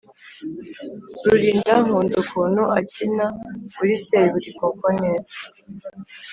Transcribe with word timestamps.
Rurinda 1.25 1.73
nkunda 1.85 2.13
ukuntu 2.23 2.61
akina 2.79 3.25
muri 3.75 3.93
seburikoko 4.07 4.85
neza 5.01 5.33